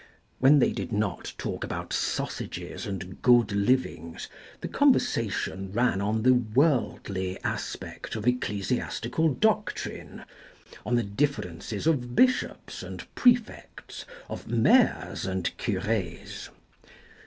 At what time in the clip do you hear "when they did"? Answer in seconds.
0.39-0.91